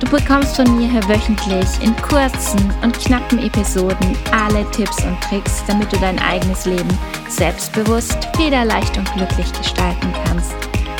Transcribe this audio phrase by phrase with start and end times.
[0.00, 5.64] Du bekommst von mir hier wöchentlich in kurzen und knappen Episoden alle Tipps und Tricks,
[5.66, 6.88] damit du dein eigenes Leben
[7.28, 10.54] selbstbewusst, federleicht und glücklich gestalten kannst.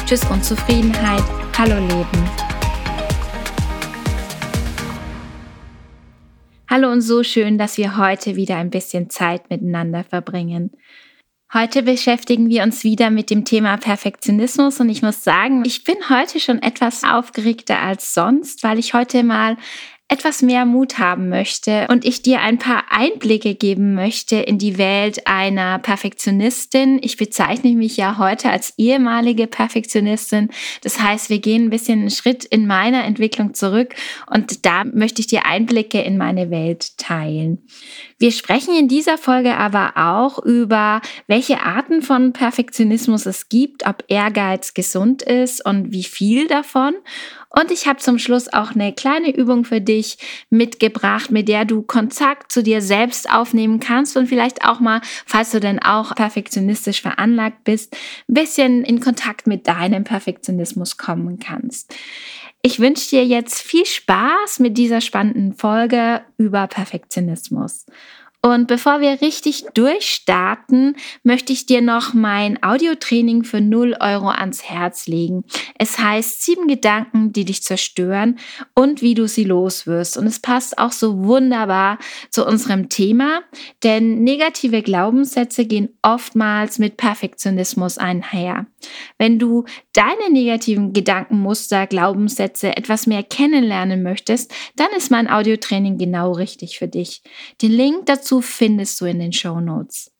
[0.05, 1.23] Tschüss Unzufriedenheit,
[1.57, 2.31] hallo Leben.
[6.69, 10.73] Hallo und so schön, dass wir heute wieder ein bisschen Zeit miteinander verbringen.
[11.55, 15.97] Heute beschäftigen wir uns wieder mit dem Thema Perfektionismus und ich muss sagen, ich bin
[16.11, 19.57] heute schon etwas aufgeregter als sonst, weil ich heute mal
[20.11, 24.79] etwas mehr Mut haben möchte und ich dir ein paar Einblicke geben möchte in die
[24.79, 26.99] Welt einer Perfektionistin.
[27.03, 30.49] Ich bezeichne mich ja heute als ehemalige Perfektionistin.
[30.83, 33.95] Das heißt, wir gehen ein bisschen einen Schritt in meiner Entwicklung zurück
[34.31, 37.59] und da möchte ich dir Einblicke in meine Welt teilen.
[38.19, 44.05] Wir sprechen in dieser Folge aber auch über, welche Arten von Perfektionismus es gibt, ob
[44.09, 46.95] Ehrgeiz gesund ist und wie viel davon
[47.51, 50.19] und ich habe zum Schluss auch eine kleine Übung für dich
[50.51, 55.51] mitgebracht, mit der du Kontakt zu dir selbst aufnehmen kannst und vielleicht auch mal, falls
[55.51, 57.97] du denn auch perfektionistisch veranlagt bist,
[58.29, 61.95] ein bisschen in Kontakt mit deinem Perfektionismus kommen kannst.
[62.61, 67.87] Ich wünsche dir jetzt viel Spaß mit dieser spannenden Folge über Perfektionismus.
[68.41, 70.95] Und bevor wir richtig durchstarten,
[71.25, 75.43] möchte ich dir noch mein Audiotraining für 0 Euro ans Herz legen.
[75.77, 78.39] Es heißt sieben Gedanken, die dich zerstören
[78.77, 80.17] und wie du sie loswirst.
[80.17, 81.99] Und es passt auch so wunderbar
[82.31, 83.41] zu unserem Thema,
[83.83, 88.67] denn negative Glaubenssätze gehen oftmals mit Perfektionismus einher.
[89.19, 89.65] Wenn du
[89.99, 96.87] deine negativen Gedankenmuster, Glaubenssätze etwas mehr kennenlernen möchtest, dann ist mein Audiotraining genau richtig für
[96.87, 97.21] dich.
[97.61, 100.13] Den Link dazu findest du in den Show Notes.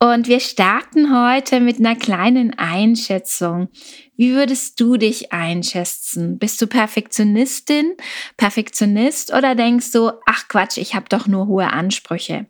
[0.00, 3.68] Und wir starten heute mit einer kleinen Einschätzung.
[4.16, 6.38] Wie würdest du dich einschätzen?
[6.38, 7.94] Bist du Perfektionistin,
[8.36, 12.46] Perfektionist oder denkst du, ach Quatsch, ich habe doch nur hohe Ansprüche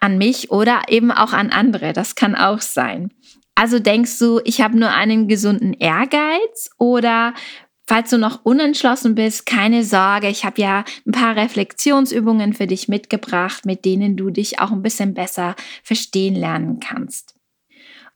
[0.00, 1.92] an mich oder eben auch an andere?
[1.92, 3.12] Das kann auch sein.
[3.54, 7.34] Also denkst du, ich habe nur einen gesunden Ehrgeiz oder
[7.90, 12.86] Falls du noch unentschlossen bist, keine Sorge, ich habe ja ein paar Reflexionsübungen für dich
[12.86, 17.39] mitgebracht, mit denen du dich auch ein bisschen besser verstehen lernen kannst.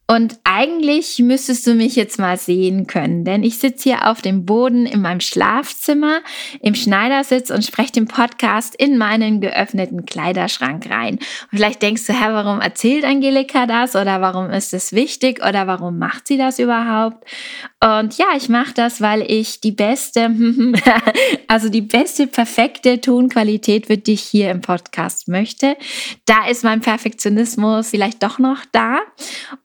[0.06, 4.44] Und eigentlich müsstest du mich jetzt mal sehen können, denn ich sitze hier auf dem
[4.44, 6.20] Boden in meinem Schlafzimmer
[6.60, 11.14] im Schneidersitz und spreche den Podcast in meinen geöffneten Kleiderschrank rein.
[11.14, 15.66] Und vielleicht denkst du, hä, warum erzählt Angelika das oder warum ist es wichtig oder
[15.66, 17.24] warum macht sie das überhaupt?
[17.82, 20.30] Und ja, ich mache das, weil ich die beste,
[21.48, 25.76] also die beste, perfekte Tonqualität für dich hier im Podcast möchte.
[26.26, 28.98] Da ist mein Perfektionismus vielleicht doch noch da.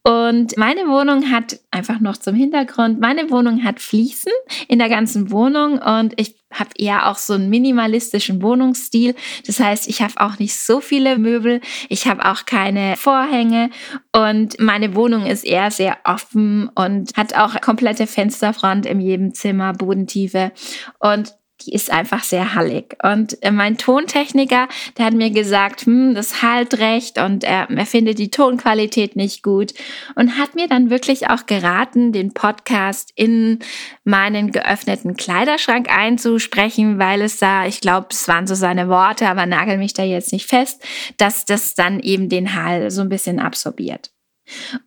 [0.04, 4.32] Und meine Wohnung hat einfach noch zum Hintergrund, meine Wohnung hat Fliesen
[4.68, 9.16] in der ganzen Wohnung und ich habe eher auch so einen minimalistischen Wohnungsstil.
[9.46, 13.70] Das heißt, ich habe auch nicht so viele Möbel, ich habe auch keine Vorhänge
[14.16, 19.74] und meine Wohnung ist eher sehr offen und hat auch komplette Fensterfront in jedem Zimmer,
[19.74, 20.52] Bodentiefe
[21.00, 22.96] und die ist einfach sehr hallig.
[23.04, 27.86] Und äh, mein Tontechniker, der hat mir gesagt, hm, das halt recht und er, er
[27.86, 29.74] findet die Tonqualität nicht gut
[30.16, 33.60] und hat mir dann wirklich auch geraten, den Podcast in
[34.04, 39.46] meinen geöffneten Kleiderschrank einzusprechen, weil es da, ich glaube, es waren so seine Worte, aber
[39.46, 40.84] nagel mich da jetzt nicht fest,
[41.18, 44.12] dass das dann eben den Hall so ein bisschen absorbiert.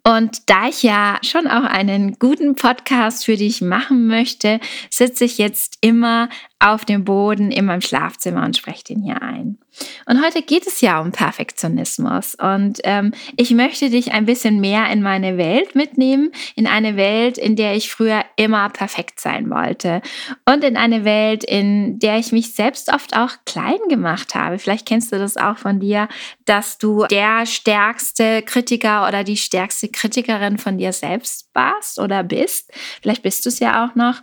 [0.04, 5.38] Und da ich ja schon auch einen guten Podcast für dich machen möchte, sitze ich
[5.38, 6.28] jetzt immer
[6.62, 9.58] auf dem Boden in meinem Schlafzimmer und spreche den hier ein.
[10.06, 14.90] Und heute geht es ja um Perfektionismus und ähm, ich möchte dich ein bisschen mehr
[14.90, 20.02] in meine Welt mitnehmen, in eine Welt, in der ich früher immer perfekt sein wollte
[20.44, 24.58] und in eine Welt, in der ich mich selbst oft auch klein gemacht habe.
[24.58, 26.08] Vielleicht kennst du das auch von dir,
[26.44, 32.70] dass du der stärkste Kritiker oder die stärkste Kritikerin von dir selbst warst oder bist.
[33.00, 34.22] Vielleicht bist du es ja auch noch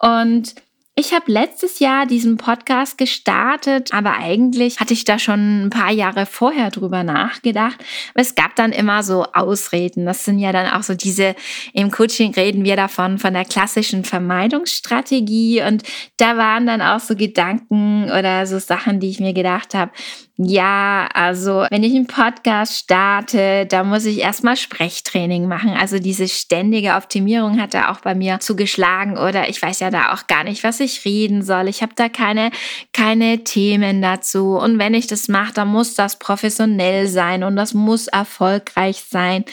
[0.00, 0.54] und
[0.98, 5.92] ich habe letztes Jahr diesen Podcast gestartet, aber eigentlich hatte ich da schon ein paar
[5.92, 7.76] Jahre vorher drüber nachgedacht.
[8.14, 10.06] Aber es gab dann immer so Ausreden.
[10.06, 11.36] Das sind ja dann auch so diese,
[11.72, 15.62] im Coaching reden wir davon, von der klassischen Vermeidungsstrategie.
[15.62, 15.84] Und
[16.16, 19.92] da waren dann auch so Gedanken oder so Sachen, die ich mir gedacht habe,
[20.40, 25.70] Ja, also wenn ich einen Podcast starte, da muss ich erstmal Sprechtraining machen.
[25.70, 30.12] Also diese ständige Optimierung hat da auch bei mir zugeschlagen oder ich weiß ja da
[30.12, 31.66] auch gar nicht, was ich reden soll.
[31.66, 32.52] Ich habe da keine,
[32.92, 34.56] keine Themen dazu.
[34.56, 39.44] Und wenn ich das mache, dann muss das professionell sein und das muss erfolgreich sein.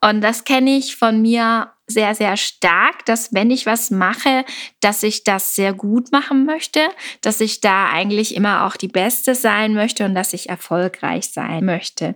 [0.00, 4.44] Und das kenne ich von mir sehr, sehr stark, dass wenn ich was mache,
[4.80, 6.80] dass ich das sehr gut machen möchte,
[7.20, 11.64] dass ich da eigentlich immer auch die Beste sein möchte und dass ich erfolgreich sein
[11.64, 12.14] möchte.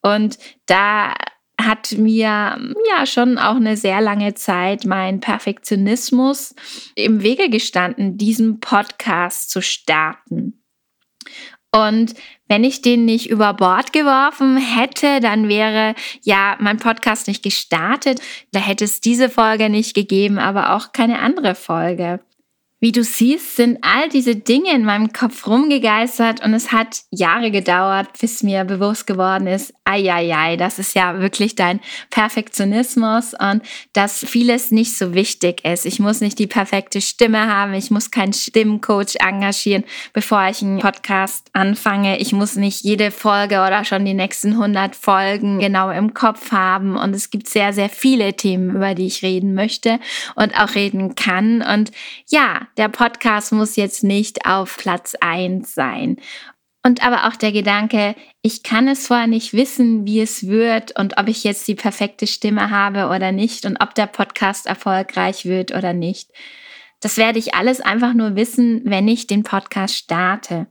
[0.00, 1.14] Und da
[1.60, 6.54] hat mir ja schon auch eine sehr lange Zeit mein Perfektionismus
[6.94, 10.61] im Wege gestanden, diesen Podcast zu starten.
[11.74, 12.14] Und
[12.48, 18.20] wenn ich den nicht über Bord geworfen hätte, dann wäre ja mein Podcast nicht gestartet.
[18.52, 22.20] Da hätte es diese Folge nicht gegeben, aber auch keine andere Folge.
[22.84, 27.52] Wie du siehst, sind all diese Dinge in meinem Kopf rumgegeistert und es hat Jahre
[27.52, 31.78] gedauert, bis mir bewusst geworden ist, ai, das ist ja wirklich dein
[32.10, 33.62] Perfektionismus und
[33.92, 35.86] dass vieles nicht so wichtig ist.
[35.86, 40.80] Ich muss nicht die perfekte Stimme haben, ich muss keinen Stimmcoach engagieren, bevor ich einen
[40.80, 42.18] Podcast anfange.
[42.18, 46.96] Ich muss nicht jede Folge oder schon die nächsten 100 Folgen genau im Kopf haben
[46.96, 50.00] und es gibt sehr, sehr viele Themen, über die ich reden möchte
[50.34, 51.92] und auch reden kann und
[52.28, 56.16] ja, der Podcast muss jetzt nicht auf Platz eins sein.
[56.84, 61.16] Und aber auch der Gedanke, ich kann es vorher nicht wissen, wie es wird und
[61.16, 65.72] ob ich jetzt die perfekte Stimme habe oder nicht und ob der Podcast erfolgreich wird
[65.72, 66.30] oder nicht.
[66.98, 70.66] Das werde ich alles einfach nur wissen, wenn ich den Podcast starte.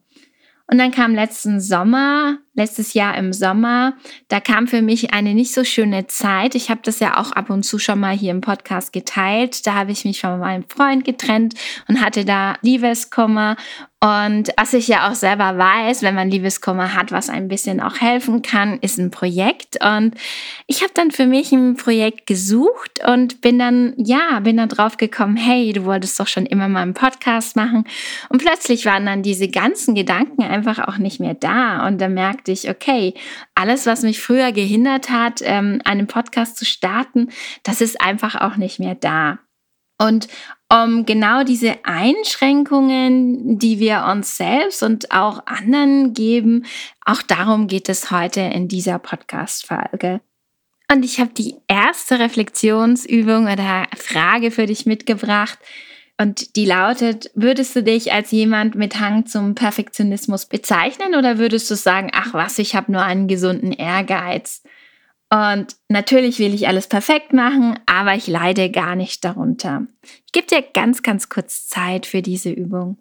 [0.67, 3.93] Und dann kam letzten Sommer, letztes Jahr im Sommer,
[4.27, 6.55] da kam für mich eine nicht so schöne Zeit.
[6.55, 9.65] Ich habe das ja auch ab und zu schon mal hier im Podcast geteilt.
[9.65, 11.55] Da habe ich mich von meinem Freund getrennt
[11.87, 13.55] und hatte da Liebeskummer
[14.03, 18.01] und was ich ja auch selber weiß, wenn man Liebeskummer hat, was ein bisschen auch
[18.01, 19.77] helfen kann, ist ein Projekt.
[19.79, 20.15] Und
[20.65, 24.97] ich habe dann für mich ein Projekt gesucht und bin dann, ja, bin dann drauf
[24.97, 27.83] gekommen, hey, du wolltest doch schon immer mal einen Podcast machen.
[28.29, 31.85] Und plötzlich waren dann diese ganzen Gedanken einfach auch nicht mehr da.
[31.85, 32.09] Und da
[32.41, 33.13] merkte ich, okay,
[33.55, 37.29] alles, was mich früher gehindert hat, ähm, einen Podcast zu starten,
[37.63, 39.39] das ist einfach auch nicht mehr da.
[39.99, 40.27] Und
[40.73, 46.65] um genau diese Einschränkungen, die wir uns selbst und auch anderen geben,
[47.05, 50.21] auch darum geht es heute in dieser Podcast-Folge.
[50.91, 55.59] Und ich habe die erste Reflexionsübung oder Frage für dich mitgebracht.
[56.21, 61.71] Und die lautet, würdest du dich als jemand mit Hang zum Perfektionismus bezeichnen oder würdest
[61.71, 64.61] du sagen, ach was, ich habe nur einen gesunden Ehrgeiz?
[65.31, 69.87] Und natürlich will ich alles perfekt machen, aber ich leide gar nicht darunter.
[70.27, 72.99] Ich gebe dir ganz, ganz kurz Zeit für diese Übung.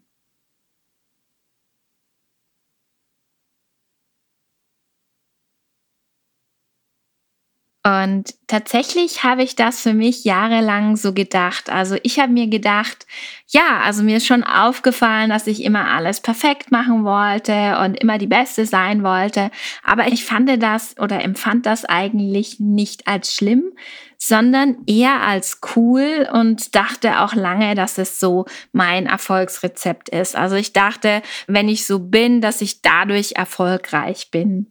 [7.82, 11.70] Und tatsächlich habe ich das für mich jahrelang so gedacht.
[11.70, 13.06] Also ich habe mir gedacht,
[13.46, 18.18] ja, also mir ist schon aufgefallen, dass ich immer alles perfekt machen wollte und immer
[18.18, 19.50] die Beste sein wollte.
[19.82, 23.72] Aber ich fand das oder empfand das eigentlich nicht als schlimm,
[24.18, 30.36] sondern eher als cool und dachte auch lange, dass es so mein Erfolgsrezept ist.
[30.36, 34.70] Also ich dachte, wenn ich so bin, dass ich dadurch erfolgreich bin.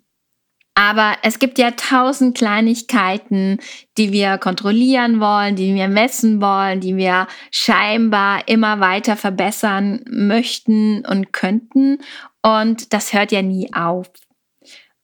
[0.79, 3.57] Aber es gibt ja tausend Kleinigkeiten,
[3.97, 11.05] die wir kontrollieren wollen, die wir messen wollen, die wir scheinbar immer weiter verbessern möchten
[11.05, 11.97] und könnten.
[12.41, 14.09] Und das hört ja nie auf.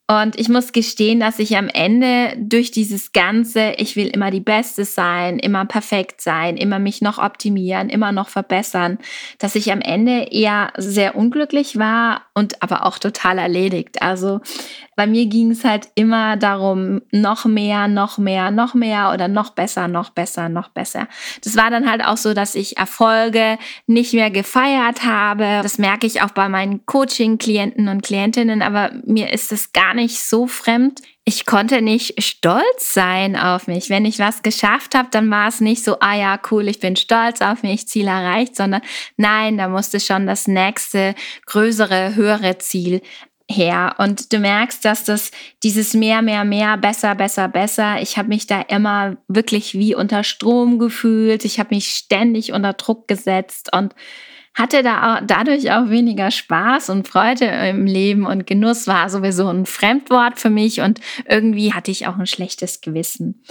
[0.07, 4.39] Und ich muss gestehen, dass ich am Ende durch dieses Ganze, ich will immer die
[4.39, 8.99] Beste sein, immer perfekt sein, immer mich noch optimieren, immer noch verbessern,
[9.39, 14.03] dass ich am Ende eher sehr unglücklich war und aber auch total erledigt.
[14.03, 14.41] Also
[14.95, 19.49] bei mir ging es halt immer darum, noch mehr, noch mehr, noch mehr oder noch
[19.49, 21.07] besser, noch besser, noch besser.
[21.43, 23.57] Das war dann halt auch so, dass ich Erfolge
[23.87, 25.59] nicht mehr gefeiert habe.
[25.63, 30.19] Das merke ich auch bei meinen Coaching-Klienten und Klientinnen, aber mir ist es gar nicht
[30.19, 31.01] so fremd.
[31.23, 33.89] Ich konnte nicht stolz sein auf mich.
[33.89, 36.95] Wenn ich was geschafft habe, dann war es nicht so, ah ja, cool, ich bin
[36.95, 38.81] stolz auf mich, Ziel erreicht, sondern
[39.17, 41.15] nein, da musste schon das nächste,
[41.47, 43.01] größere, höhere Ziel
[43.49, 43.95] her.
[43.97, 45.31] Und du merkst, dass das
[45.63, 50.23] dieses mehr, mehr, mehr, besser, besser, besser, ich habe mich da immer wirklich wie unter
[50.23, 51.45] Strom gefühlt.
[51.45, 53.93] Ich habe mich ständig unter Druck gesetzt und
[54.55, 59.47] hatte da auch, dadurch auch weniger Spaß und Freude im Leben und Genuss war sowieso
[59.47, 63.41] ein Fremdwort für mich und irgendwie hatte ich auch ein schlechtes Gewissen.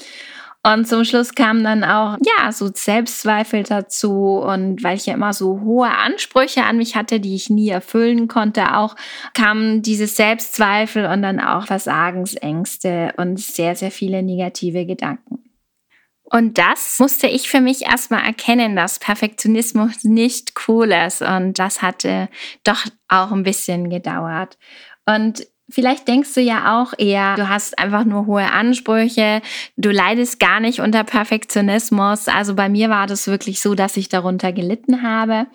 [0.67, 4.39] Und zum Schluss kamen dann auch, ja, so Selbstzweifel dazu.
[4.39, 8.29] Und weil ich ja immer so hohe Ansprüche an mich hatte, die ich nie erfüllen
[8.29, 8.97] konnte, auch
[9.35, 15.24] kamen diese Selbstzweifel und dann auch Versagensängste und sehr, sehr viele negative Gedanken.
[16.35, 21.23] Und das musste ich für mich erstmal erkennen, dass Perfektionismus nicht cool ist.
[21.23, 22.29] Und das hatte
[22.65, 24.59] doch auch ein bisschen gedauert.
[25.07, 29.41] Und Vielleicht denkst du ja auch eher, du hast einfach nur hohe Ansprüche,
[29.79, 32.29] du leidest gar nicht unter Perfektionismus.
[32.29, 35.47] Also bei mir war das wirklich so, dass ich darunter gelitten habe.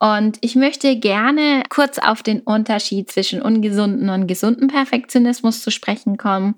[0.00, 6.16] Und ich möchte gerne kurz auf den Unterschied zwischen ungesunden und gesunden Perfektionismus zu sprechen
[6.16, 6.54] kommen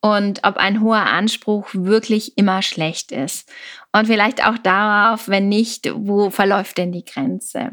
[0.00, 3.48] und ob ein hoher Anspruch wirklich immer schlecht ist.
[3.92, 7.70] Und vielleicht auch darauf, wenn nicht, wo verläuft denn die Grenze?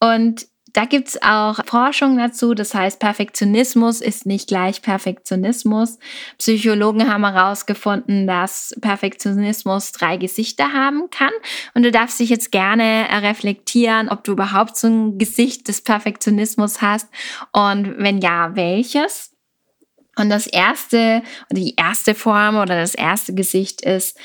[0.00, 5.98] Und da gibt es auch Forschung dazu, das heißt, Perfektionismus ist nicht gleich Perfektionismus.
[6.38, 11.32] Psychologen haben herausgefunden, dass Perfektionismus drei Gesichter haben kann.
[11.74, 16.82] Und du darfst dich jetzt gerne reflektieren, ob du überhaupt so ein Gesicht des Perfektionismus
[16.82, 17.08] hast
[17.52, 19.34] und wenn ja, welches.
[20.16, 24.18] Und das erste, die erste Form oder das erste Gesicht ist,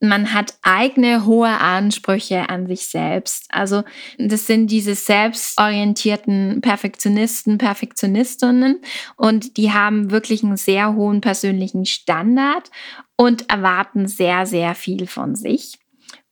[0.00, 3.46] man hat eigene hohe Ansprüche an sich selbst.
[3.50, 3.82] Also
[4.18, 8.80] das sind diese selbstorientierten Perfektionisten, Perfektionistinnen
[9.16, 12.70] und die haben wirklich einen sehr hohen persönlichen Standard
[13.16, 15.78] und erwarten sehr, sehr viel von sich.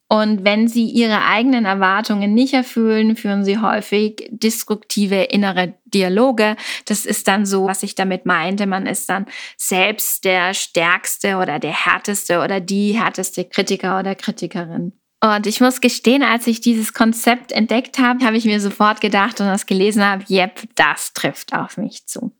[0.08, 6.56] Und wenn sie ihre eigenen Erwartungen nicht erfüllen, führen sie häufig destruktive innere Dialoge.
[6.84, 8.66] Das ist dann so, was ich damit meinte.
[8.66, 14.92] Man ist dann selbst der stärkste oder der härteste oder die härteste Kritiker oder Kritikerin.
[15.20, 19.40] Und ich muss gestehen, als ich dieses Konzept entdeckt habe, habe ich mir sofort gedacht
[19.40, 22.32] und das gelesen habe, yep, das trifft auf mich zu.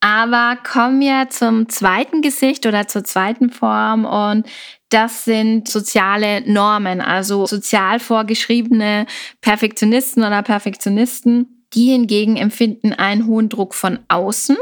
[0.00, 4.46] Aber kommen wir zum zweiten Gesicht oder zur zweiten Form und
[4.90, 9.06] das sind soziale Normen, also sozial vorgeschriebene
[9.40, 11.64] Perfektionisten oder Perfektionisten.
[11.72, 14.56] Die hingegen empfinden einen hohen Druck von außen.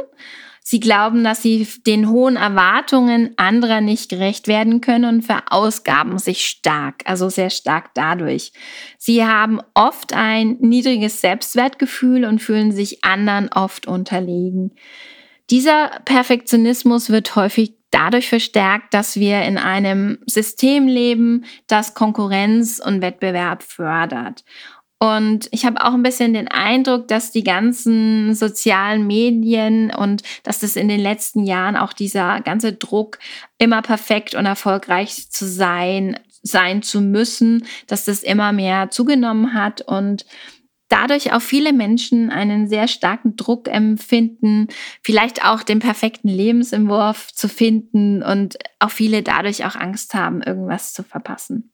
[0.62, 6.44] Sie glauben, dass sie den hohen Erwartungen anderer nicht gerecht werden können und verausgaben sich
[6.46, 8.52] stark, also sehr stark dadurch.
[8.98, 14.72] Sie haben oft ein niedriges Selbstwertgefühl und fühlen sich anderen oft unterlegen.
[15.48, 23.00] Dieser Perfektionismus wird häufig dadurch verstärkt, dass wir in einem System leben, das Konkurrenz und
[23.02, 24.44] Wettbewerb fördert.
[25.00, 30.58] Und ich habe auch ein bisschen den Eindruck, dass die ganzen sozialen Medien und dass
[30.58, 33.18] das in den letzten Jahren auch dieser ganze Druck,
[33.58, 39.82] immer perfekt und erfolgreich zu sein, sein zu müssen, dass das immer mehr zugenommen hat
[39.82, 40.26] und
[40.88, 44.68] dadurch auch viele Menschen einen sehr starken Druck empfinden,
[45.02, 50.92] vielleicht auch den perfekten Lebensentwurf zu finden und auch viele dadurch auch Angst haben, irgendwas
[50.92, 51.72] zu verpassen.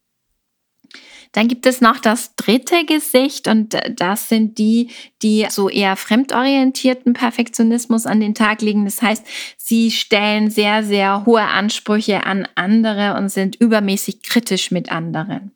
[1.35, 4.91] Dann gibt es noch das dritte Gesicht und das sind die,
[5.21, 8.85] die so eher fremdorientierten Perfektionismus an den Tag legen.
[8.85, 14.93] Das heißt, sie stellen sehr, sehr hohe Ansprüche an andere und sind übermäßig kritisch mit
[14.93, 15.51] anderen.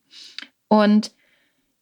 [0.66, 1.12] Und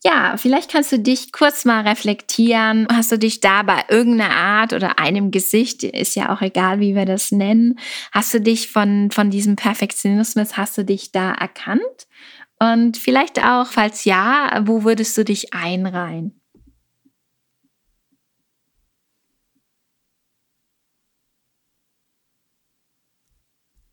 [0.04, 2.86] ja, vielleicht kannst du dich kurz mal reflektieren.
[2.92, 6.94] Hast du dich da bei irgendeiner Art oder einem Gesicht, ist ja auch egal, wie
[6.94, 7.78] wir das nennen,
[8.12, 12.06] hast du dich von, von diesem Perfektionismus, hast du dich da erkannt?
[12.58, 16.40] Und vielleicht auch, falls ja, wo würdest du dich einreihen?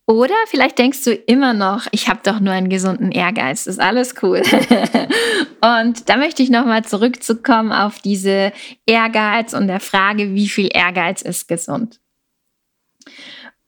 [0.05, 4.15] Oder vielleicht denkst du immer noch, ich habe doch nur einen gesunden Ehrgeiz, ist alles
[4.21, 4.41] cool.
[5.61, 8.51] und da möchte ich nochmal zurückzukommen auf diese
[8.85, 12.01] Ehrgeiz und der Frage, wie viel Ehrgeiz ist gesund.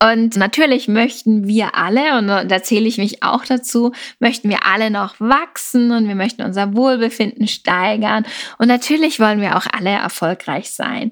[0.04, 4.92] Und natürlich möchten wir alle, und da zähle ich mich auch dazu, möchten wir alle
[4.92, 8.26] noch wachsen und wir möchten unser Wohlbefinden steigern.
[8.58, 11.12] Und natürlich wollen wir auch alle erfolgreich sein.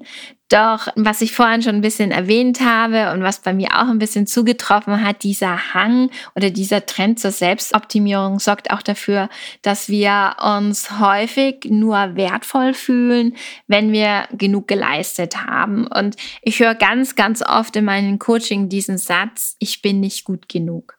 [0.50, 3.98] Doch was ich vorhin schon ein bisschen erwähnt habe und was bei mir auch ein
[3.98, 9.30] bisschen zugetroffen hat, dieser Hang oder dieser Trend zur Selbstoptimierung sorgt auch dafür,
[9.62, 13.36] dass wir uns häufig nur wertvoll fühlen,
[13.68, 15.86] wenn wir genug geleistet haben.
[15.86, 20.48] Und ich höre ganz, ganz oft in meinem Coaching diesen Satz, ich bin nicht gut
[20.50, 20.98] genug.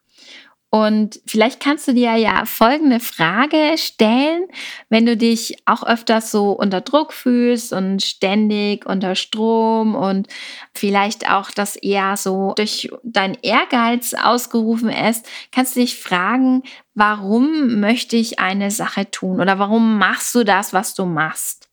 [0.70, 4.46] Und vielleicht kannst du dir ja folgende Frage stellen,
[4.88, 10.26] wenn du dich auch öfters so unter Druck fühlst und ständig unter Strom und
[10.74, 16.62] vielleicht auch das eher so durch dein Ehrgeiz ausgerufen ist, kannst du dich fragen,
[16.94, 21.65] warum möchte ich eine Sache tun oder warum machst du das, was du machst?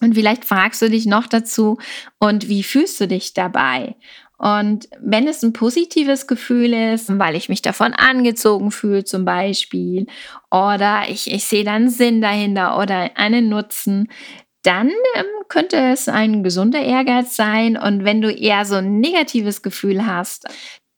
[0.00, 1.78] Und vielleicht fragst du dich noch dazu,
[2.18, 3.96] und wie fühlst du dich dabei?
[4.38, 10.06] Und wenn es ein positives Gefühl ist, weil ich mich davon angezogen fühle zum Beispiel,
[10.50, 14.08] oder ich, ich sehe dann Sinn dahinter oder einen Nutzen,
[14.62, 17.76] dann ähm, könnte es ein gesunder Ehrgeiz sein.
[17.76, 20.48] Und wenn du eher so ein negatives Gefühl hast,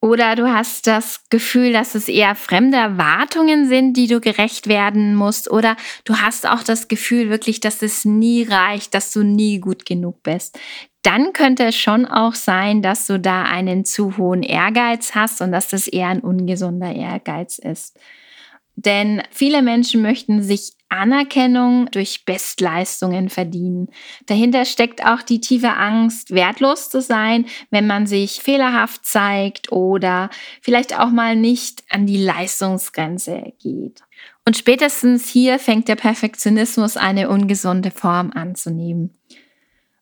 [0.00, 5.17] oder du hast das Gefühl, dass es eher fremde Erwartungen sind, die du gerecht werden
[5.17, 5.50] musst.
[5.50, 9.87] Oder du hast auch das Gefühl wirklich, dass es nie reicht, dass du nie gut
[9.87, 10.59] genug bist.
[11.02, 15.50] Dann könnte es schon auch sein, dass du da einen zu hohen Ehrgeiz hast und
[15.50, 17.99] dass das eher ein ungesunder Ehrgeiz ist.
[18.76, 23.88] Denn viele Menschen möchten sich Anerkennung durch Bestleistungen verdienen.
[24.26, 30.30] Dahinter steckt auch die tiefe Angst, wertlos zu sein, wenn man sich fehlerhaft zeigt oder
[30.61, 34.02] vielleicht auch mal nicht an die Leistungsgrenze geht.
[34.45, 39.14] Und spätestens hier fängt der Perfektionismus eine ungesunde Form anzunehmen.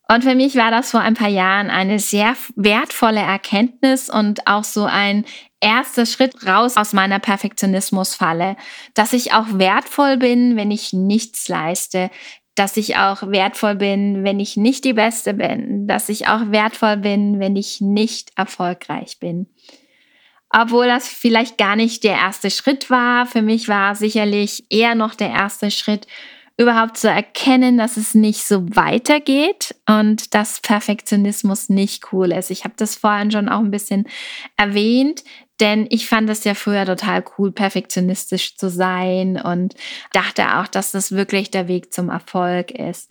[0.08, 4.62] Und für mich war das vor ein paar Jahren eine sehr wertvolle Erkenntnis und auch
[4.62, 5.24] so ein
[5.66, 8.56] erster Schritt raus aus meiner Perfektionismusfalle,
[8.94, 12.10] dass ich auch wertvoll bin, wenn ich nichts leiste,
[12.54, 16.98] dass ich auch wertvoll bin, wenn ich nicht die Beste bin, dass ich auch wertvoll
[16.98, 19.48] bin, wenn ich nicht erfolgreich bin.
[20.50, 25.16] Obwohl das vielleicht gar nicht der erste Schritt war, für mich war sicherlich eher noch
[25.16, 26.06] der erste Schritt,
[26.58, 32.50] überhaupt zu erkennen, dass es nicht so weitergeht und dass Perfektionismus nicht cool ist.
[32.50, 34.06] Ich habe das vorhin schon auch ein bisschen
[34.56, 35.22] erwähnt,
[35.60, 39.74] denn ich fand es ja früher total cool, perfektionistisch zu sein und
[40.12, 43.10] dachte auch, dass das wirklich der Weg zum Erfolg ist.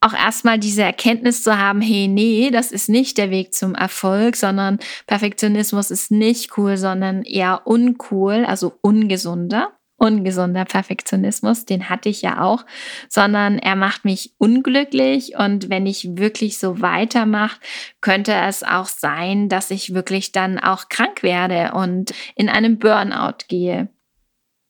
[0.00, 4.36] Auch erstmal diese Erkenntnis zu haben, hey, nee, das ist nicht der Weg zum Erfolg,
[4.36, 12.22] sondern Perfektionismus ist nicht cool, sondern eher uncool, also ungesunder ungesunder Perfektionismus, den hatte ich
[12.22, 12.64] ja auch,
[13.08, 17.60] sondern er macht mich unglücklich und wenn ich wirklich so weitermache,
[18.00, 23.46] könnte es auch sein, dass ich wirklich dann auch krank werde und in einem Burnout
[23.48, 23.88] gehe.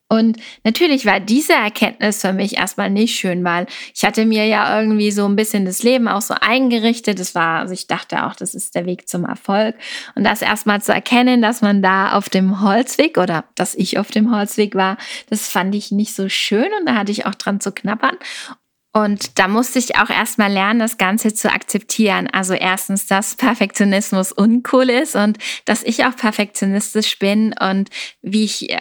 [0.09, 4.81] Und natürlich war diese Erkenntnis für mich erstmal nicht schön, weil ich hatte mir ja
[4.81, 7.19] irgendwie so ein bisschen das Leben auch so eingerichtet.
[7.19, 9.75] Das war, also ich dachte auch, das ist der Weg zum Erfolg.
[10.15, 14.13] Und das erstmal zu erkennen, dass man da auf dem Holzweg oder dass ich auf
[14.13, 14.97] dem Holzweg war,
[15.29, 18.17] das fand ich nicht so schön und da hatte ich auch dran zu knappern.
[18.93, 22.29] Und da musste ich auch erstmal lernen, das Ganze zu akzeptieren.
[22.33, 27.91] Also erstens, dass Perfektionismus uncool ist und dass ich auch perfektionistisch bin und
[28.23, 28.75] wie ich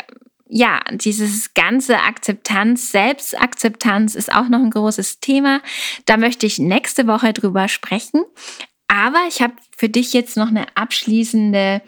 [0.57, 5.61] ja, dieses ganze Akzeptanz, Selbstakzeptanz ist auch noch ein großes Thema.
[6.05, 8.23] Da möchte ich nächste Woche drüber sprechen.
[8.87, 11.81] Aber ich habe für dich jetzt noch eine abschließende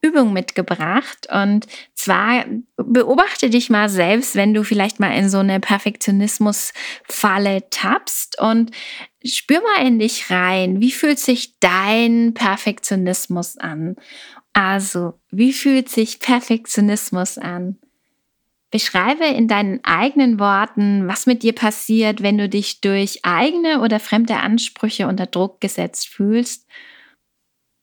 [0.00, 1.28] Übung mitgebracht.
[1.30, 8.40] Und zwar beobachte dich mal selbst, wenn du vielleicht mal in so eine Perfektionismusfalle tappst
[8.40, 8.70] und
[9.22, 10.80] spür mal in dich rein.
[10.80, 13.96] Wie fühlt sich dein Perfektionismus an?
[14.54, 17.76] Also, wie fühlt sich Perfektionismus an?
[18.74, 24.00] Beschreibe in deinen eigenen Worten, was mit dir passiert, wenn du dich durch eigene oder
[24.00, 26.66] fremde Ansprüche unter Druck gesetzt fühlst.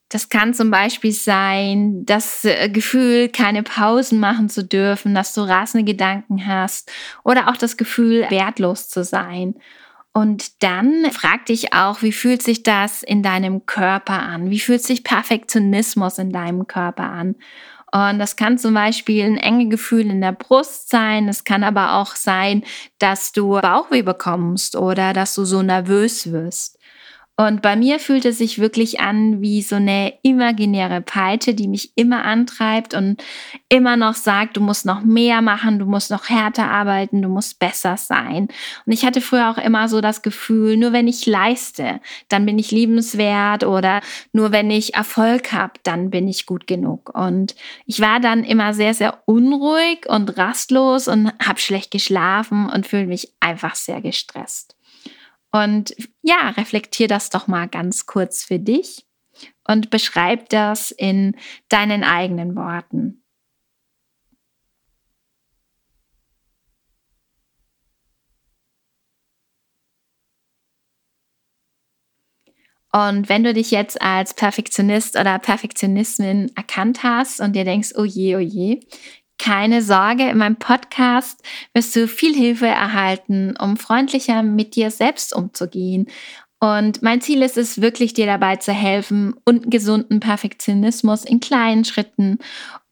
[0.10, 5.40] Das kann zum Beispiel sein, das äh, Gefühl, keine Pausen machen zu dürfen, dass du
[5.44, 6.92] rasende Gedanken hast
[7.24, 9.56] oder auch das Gefühl, wertlos zu sein.
[10.12, 14.50] Und dann frag dich auch, wie fühlt sich das in deinem Körper an?
[14.50, 17.38] Wie fühlt sich Perfektionismus in deinem Körper an?
[17.94, 21.28] Und das kann zum Beispiel ein enge Gefühl in der Brust sein.
[21.28, 22.64] Es kann aber auch sein,
[23.00, 26.78] dass du Bauchweh bekommst oder dass du so nervös wirst.
[27.48, 31.92] Und bei mir fühlt es sich wirklich an wie so eine imaginäre Peitsche, die mich
[31.96, 33.24] immer antreibt und
[33.68, 37.58] immer noch sagt, du musst noch mehr machen, du musst noch härter arbeiten, du musst
[37.58, 38.48] besser sein.
[38.86, 42.00] Und ich hatte früher auch immer so das Gefühl, nur wenn ich leiste,
[42.30, 44.02] dann bin ich liebenswert oder
[44.34, 47.10] nur wenn ich Erfolg habe, dann bin ich gut genug.
[47.16, 47.56] Und
[47.88, 53.08] ich war dann immer sehr, sehr unruhig und rastlos und habe schlecht geschlafen und fühle
[53.08, 54.76] mich einfach sehr gestresst.
[55.52, 59.06] Und ja, reflektier das doch mal ganz kurz für dich
[59.68, 61.36] und beschreib das in
[61.70, 63.22] deinen eigenen Worten.
[72.94, 78.04] Und wenn du dich jetzt als Perfektionist oder Perfektionistin erkannt hast und dir denkst, oh
[78.04, 78.82] je, oh je,
[79.42, 81.42] keine Sorge, in meinem Podcast
[81.74, 86.06] wirst du viel Hilfe erhalten, um freundlicher mit dir selbst umzugehen.
[86.60, 91.86] Und mein Ziel ist es wirklich, dir dabei zu helfen, und gesunden Perfektionismus in kleinen
[91.86, 92.38] Schritten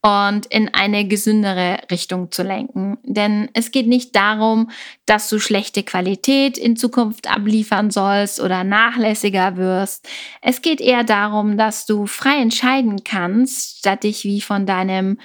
[0.02, 2.98] und in eine gesündere Richtung zu lenken.
[3.04, 4.72] Denn es geht nicht darum,
[5.06, 10.10] dass du schlechte Qualität in Zukunft abliefern sollst oder nachlässiger wirst.
[10.42, 15.20] Es geht eher darum, dass du frei entscheiden kannst, statt dich wie von deinem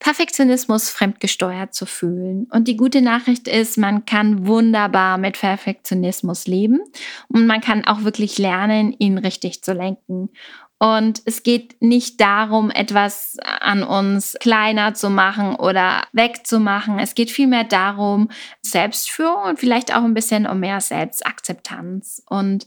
[0.00, 2.46] Perfektionismus fremdgesteuert zu fühlen.
[2.50, 6.80] Und die gute Nachricht ist, man kann wunderbar mit Perfektionismus leben
[7.28, 10.30] und man kann auch wirklich lernen, ihn richtig zu lenken.
[10.82, 16.98] Und es geht nicht darum, etwas an uns kleiner zu machen oder wegzumachen.
[16.98, 18.30] Es geht vielmehr darum,
[18.62, 22.22] Selbstführung und vielleicht auch ein bisschen um mehr Selbstakzeptanz.
[22.26, 22.66] Und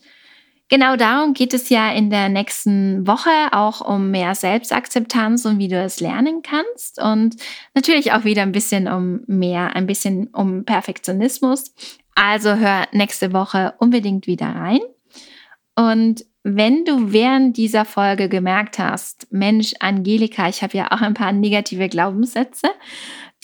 [0.74, 5.68] Genau darum geht es ja in der nächsten Woche auch um mehr Selbstakzeptanz und wie
[5.68, 7.36] du es lernen kannst und
[7.76, 11.76] natürlich auch wieder ein bisschen um mehr, ein bisschen um Perfektionismus.
[12.16, 14.80] Also hör nächste Woche unbedingt wieder rein.
[15.76, 21.14] Und wenn du während dieser Folge gemerkt hast, Mensch, Angelika, ich habe ja auch ein
[21.14, 22.68] paar negative Glaubenssätze,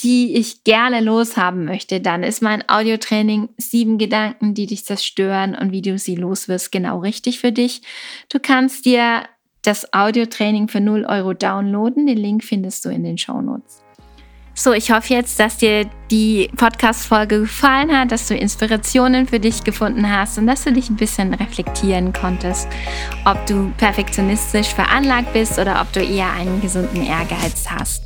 [0.04, 5.72] die ich gerne loshaben möchte, dann ist mein Audiotraining sieben Gedanken, die dich zerstören und
[5.72, 7.82] wie du sie loswirst, genau richtig für dich.
[8.30, 9.24] Du kannst dir
[9.62, 12.08] das Audiotraining für 0 Euro downloaden.
[12.08, 13.82] Den Link findest du in den Show Notes.
[14.62, 19.64] So, ich hoffe jetzt, dass dir die Podcast-Folge gefallen hat, dass du Inspirationen für dich
[19.64, 22.68] gefunden hast und dass du dich ein bisschen reflektieren konntest,
[23.24, 28.04] ob du perfektionistisch veranlagt bist oder ob du eher einen gesunden Ehrgeiz hast.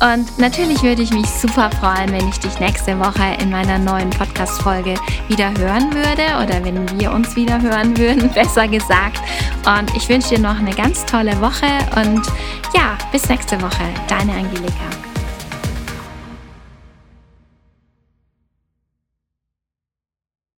[0.00, 4.08] Und natürlich würde ich mich super freuen, wenn ich dich nächste Woche in meiner neuen
[4.08, 4.94] Podcast-Folge
[5.28, 9.20] wieder hören würde oder wenn wir uns wieder hören würden, besser gesagt.
[9.66, 12.26] Und ich wünsche dir noch eine ganz tolle Woche und
[12.74, 13.84] ja, bis nächste Woche.
[14.08, 15.09] Deine Angelika.